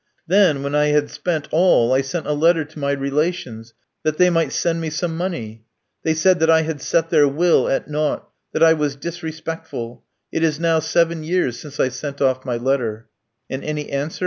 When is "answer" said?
13.91-14.19